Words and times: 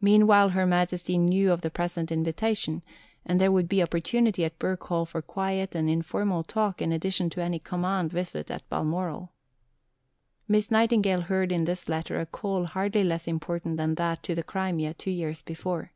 Meanwhile 0.00 0.50
Her 0.50 0.66
Majesty 0.66 1.18
knew 1.18 1.50
of 1.50 1.62
the 1.62 1.68
present 1.70 2.12
invitation; 2.12 2.82
and 3.26 3.40
there 3.40 3.50
would 3.50 3.68
be 3.68 3.82
opportunity 3.82 4.44
at 4.44 4.56
Birk 4.60 4.84
Hall 4.84 5.04
for 5.04 5.20
quiet 5.20 5.74
and 5.74 5.90
informal 5.90 6.44
talk 6.44 6.80
in 6.80 6.92
addition 6.92 7.28
to 7.30 7.42
any 7.42 7.58
"command" 7.58 8.12
visit 8.12 8.52
at 8.52 8.68
Balmoral. 8.68 9.32
Miss 10.46 10.70
Nightingale 10.70 11.22
heard 11.22 11.50
in 11.50 11.64
this 11.64 11.88
letter 11.88 12.20
a 12.20 12.26
call 12.26 12.66
hardly 12.66 13.02
less 13.02 13.26
important 13.26 13.78
than 13.78 13.96
that 13.96 14.22
to 14.22 14.36
the 14.36 14.44
Crimea, 14.44 14.94
two 14.94 15.10
years 15.10 15.42
before. 15.42 15.90